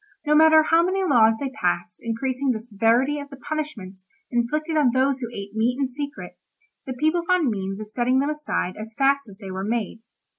[0.25, 4.89] No matter how many laws they passed increasing the severity of the punishments inflicted on
[4.95, 6.39] those who ate meat in secret,
[6.87, 9.99] the people found means of setting them aside as fast as they were made.